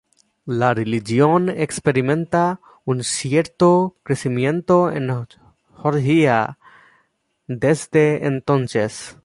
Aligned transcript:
La 0.47 0.73
religión 0.73 1.47
experimenta 1.49 2.59
un 2.85 3.03
cierto 3.03 3.97
crecimiento 4.01 4.89
en 4.91 5.15
Georgia 5.79 6.57
desde 7.47 8.25
entonces. 8.25 9.15